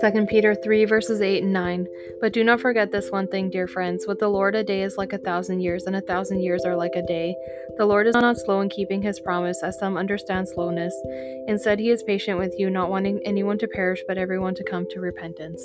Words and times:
2 0.00 0.26
Peter 0.28 0.54
3 0.54 0.84
verses 0.86 1.20
8 1.20 1.44
and 1.44 1.52
9. 1.52 1.86
But 2.20 2.32
do 2.32 2.42
not 2.42 2.60
forget 2.60 2.90
this 2.90 3.10
one 3.10 3.28
thing, 3.28 3.50
dear 3.50 3.68
friends. 3.68 4.06
With 4.06 4.18
the 4.18 4.28
Lord, 4.28 4.54
a 4.54 4.64
day 4.64 4.82
is 4.82 4.96
like 4.96 5.12
a 5.12 5.18
thousand 5.18 5.60
years, 5.60 5.84
and 5.84 5.94
a 5.96 6.00
thousand 6.00 6.40
years 6.40 6.64
are 6.64 6.76
like 6.76 6.96
a 6.96 7.06
day. 7.06 7.36
The 7.78 7.86
Lord 7.86 8.06
is 8.06 8.14
not 8.14 8.38
slow 8.38 8.60
in 8.62 8.68
keeping 8.68 9.02
his 9.02 9.20
promise, 9.20 9.62
as 9.62 9.78
some 9.78 9.96
understand 9.96 10.48
slowness. 10.48 10.94
Instead, 11.46 11.78
he 11.78 11.90
is 11.90 12.02
patient 12.02 12.38
with 12.38 12.54
you, 12.58 12.68
not 12.70 12.90
wanting 12.90 13.20
anyone 13.24 13.58
to 13.58 13.68
perish, 13.68 14.02
but 14.08 14.18
everyone 14.18 14.54
to 14.56 14.64
come 14.64 14.86
to 14.90 15.00
repentance. 15.00 15.62